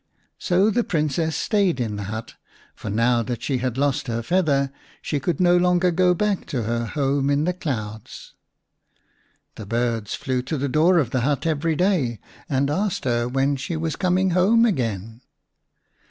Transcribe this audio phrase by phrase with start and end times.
[0.39, 2.33] So the Princess stayed in the hut,
[2.73, 6.63] for now that she had lost her feather she could no longer go back to
[6.63, 8.33] her home in the clouds.
[9.57, 12.19] The birds flew to the door of the hut every day
[12.49, 15.21] and asked her when she was coming home again.